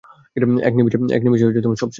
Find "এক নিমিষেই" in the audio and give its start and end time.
0.67-1.47